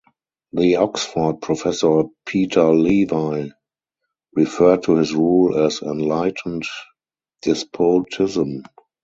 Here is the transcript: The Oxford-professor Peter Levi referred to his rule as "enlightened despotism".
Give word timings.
The 0.53 0.77
Oxford-professor 0.77 2.05
Peter 2.25 2.73
Levi 2.73 3.49
referred 4.33 4.81
to 4.81 4.95
his 4.95 5.13
rule 5.13 5.55
as 5.63 5.83
"enlightened 5.83 6.63
despotism". 7.43 8.63